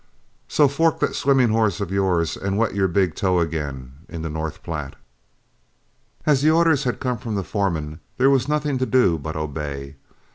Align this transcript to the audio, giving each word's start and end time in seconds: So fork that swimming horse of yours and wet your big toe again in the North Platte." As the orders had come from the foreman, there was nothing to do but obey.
So 0.47 0.67
fork 0.67 0.99
that 1.01 1.13
swimming 1.13 1.49
horse 1.49 1.79
of 1.79 1.91
yours 1.91 2.35
and 2.35 2.57
wet 2.57 2.73
your 2.73 2.87
big 2.87 3.13
toe 3.13 3.39
again 3.39 3.99
in 4.09 4.23
the 4.23 4.31
North 4.31 4.63
Platte." 4.63 4.95
As 6.25 6.41
the 6.41 6.49
orders 6.49 6.85
had 6.85 6.99
come 6.99 7.19
from 7.19 7.35
the 7.35 7.43
foreman, 7.43 7.99
there 8.17 8.31
was 8.31 8.47
nothing 8.49 8.79
to 8.79 8.87
do 8.87 9.19
but 9.19 9.35
obey. 9.35 9.97